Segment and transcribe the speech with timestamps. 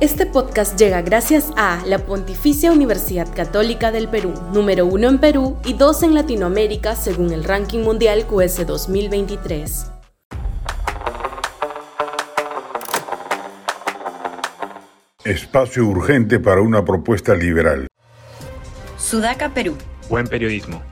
[0.00, 5.58] Este podcast llega gracias a la Pontificia Universidad Católica del Perú, número uno en Perú
[5.62, 9.92] y dos en Latinoamérica según el ranking mundial QS 2023.
[15.24, 17.86] Espacio urgente para una propuesta liberal.
[18.96, 19.76] Sudaca, Perú.
[20.08, 20.82] Buen periodismo.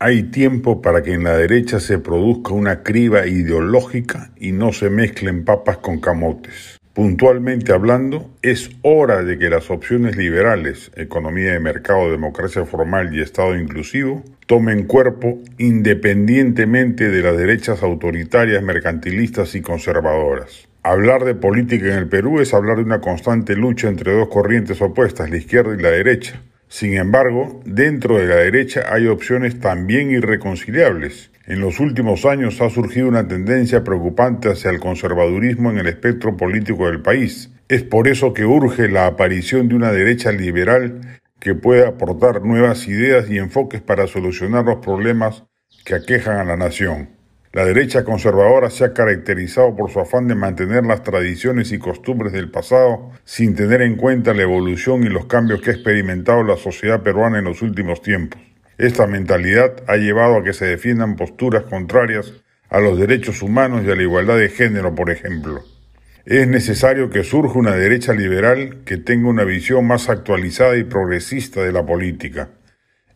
[0.00, 4.90] Hay tiempo para que en la derecha se produzca una criba ideológica y no se
[4.90, 6.75] mezclen papas con camotes.
[6.96, 13.20] Puntualmente hablando, es hora de que las opciones liberales, economía de mercado, democracia formal y
[13.20, 20.68] Estado inclusivo, tomen cuerpo independientemente de las derechas autoritarias, mercantilistas y conservadoras.
[20.82, 24.80] Hablar de política en el Perú es hablar de una constante lucha entre dos corrientes
[24.80, 26.40] opuestas, la izquierda y la derecha.
[26.68, 31.30] Sin embargo, dentro de la derecha hay opciones también irreconciliables.
[31.46, 36.36] En los últimos años ha surgido una tendencia preocupante hacia el conservadurismo en el espectro
[36.36, 37.52] político del país.
[37.68, 42.88] Es por eso que urge la aparición de una derecha liberal que pueda aportar nuevas
[42.88, 45.44] ideas y enfoques para solucionar los problemas
[45.84, 47.15] que aquejan a la nación.
[47.56, 52.34] La derecha conservadora se ha caracterizado por su afán de mantener las tradiciones y costumbres
[52.34, 56.58] del pasado sin tener en cuenta la evolución y los cambios que ha experimentado la
[56.58, 58.42] sociedad peruana en los últimos tiempos.
[58.76, 62.30] Esta mentalidad ha llevado a que se defiendan posturas contrarias
[62.68, 65.64] a los derechos humanos y a la igualdad de género, por ejemplo.
[66.26, 71.62] Es necesario que surja una derecha liberal que tenga una visión más actualizada y progresista
[71.62, 72.50] de la política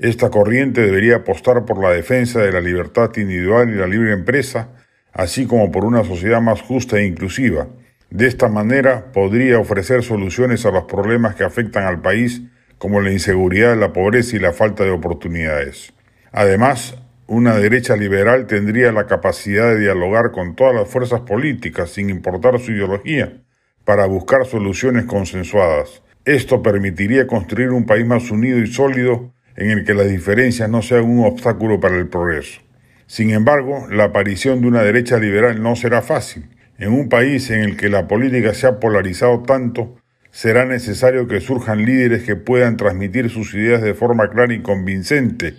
[0.00, 4.70] esta corriente debería apostar por la defensa de la libertad individual y la libre empresa,
[5.12, 7.68] así como por una sociedad más justa e inclusiva.
[8.08, 12.40] De esta manera podría ofrecer soluciones a los problemas que afectan al país,
[12.78, 15.92] como la inseguridad, la pobreza y la falta de oportunidades.
[16.32, 22.08] Además, una derecha liberal tendría la capacidad de dialogar con todas las fuerzas políticas, sin
[22.08, 23.42] importar su ideología,
[23.84, 26.02] para buscar soluciones consensuadas.
[26.24, 30.80] Esto permitiría construir un país más unido y sólido en el que las diferencias no
[30.80, 32.62] sean un obstáculo para el progreso.
[33.06, 36.48] Sin embargo, la aparición de una derecha liberal no será fácil.
[36.78, 39.98] En un país en el que la política se ha polarizado tanto,
[40.30, 45.54] será necesario que surjan líderes que puedan transmitir sus ideas de forma clara y convincente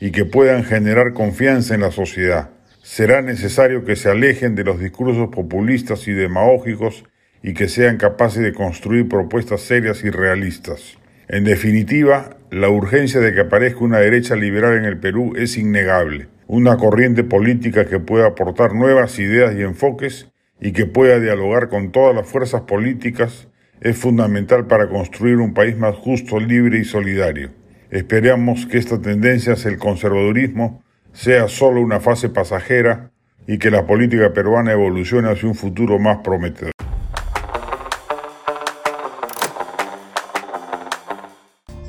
[0.00, 2.50] y que puedan generar confianza en la sociedad.
[2.82, 7.04] Será necesario que se alejen de los discursos populistas y demagógicos
[7.40, 10.98] y que sean capaces de construir propuestas serias y realistas.
[11.28, 16.28] En definitiva, la urgencia de que aparezca una derecha liberal en el Perú es innegable,
[16.46, 20.30] una corriente política que pueda aportar nuevas ideas y enfoques
[20.60, 23.48] y que pueda dialogar con todas las fuerzas políticas
[23.80, 27.50] es fundamental para construir un país más justo, libre y solidario.
[27.90, 30.82] Esperamos que esta tendencia hacia el conservadurismo
[31.12, 33.10] sea solo una fase pasajera
[33.46, 36.73] y que la política peruana evolucione hacia un futuro más prometedor.